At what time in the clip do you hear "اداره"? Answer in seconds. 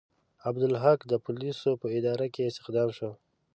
1.97-2.25